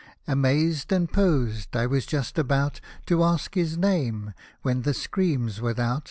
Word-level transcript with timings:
Amazed 0.27 0.91
and 0.91 1.07
posed, 1.13 1.75
I 1.77 1.85
was 1.85 2.07
just 2.07 2.39
about 2.39 2.81
To 3.05 3.23
ask 3.23 3.53
his 3.53 3.77
name, 3.77 4.33
when 4.63 4.81
the 4.81 4.95
screams 4.95 5.61
without. 5.61 5.99